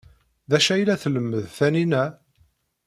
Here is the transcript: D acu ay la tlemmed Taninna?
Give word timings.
D 0.49 0.51
acu 0.57 0.69
ay 0.73 0.83
la 0.85 0.95
tlemmed 1.03 1.45
Taninna? 1.57 2.03